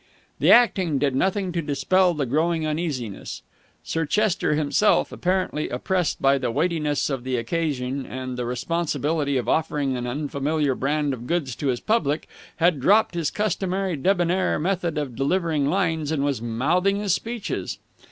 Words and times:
The 0.39 0.49
acting 0.49 0.97
did 0.97 1.13
nothing 1.15 1.51
to 1.51 1.61
dispel 1.61 2.15
the 2.15 2.25
growing 2.25 2.65
uneasiness. 2.65 3.43
Sir 3.83 4.07
Chester 4.07 4.55
himself, 4.55 5.11
apparently 5.11 5.69
oppressed 5.69 6.19
by 6.19 6.39
the 6.39 6.49
weightiness 6.49 7.07
of 7.11 7.23
the 7.23 7.35
occasion 7.35 8.07
and 8.07 8.35
the 8.35 8.45
responsibility 8.47 9.37
of 9.37 9.47
offering 9.47 9.95
an 9.97 10.07
unfamiliar 10.07 10.73
brand 10.73 11.13
of 11.13 11.27
goods 11.27 11.55
to 11.57 11.67
his 11.67 11.79
public, 11.81 12.27
had 12.55 12.79
dropped 12.79 13.13
his 13.13 13.29
customary 13.29 13.95
debonair 13.95 14.57
method 14.57 14.97
of 14.97 15.15
delivering 15.15 15.67
lines 15.69 16.11
and 16.11 16.23
was 16.25 16.41
mouthing 16.41 16.95
his 16.97 17.13
speeches. 17.13 17.77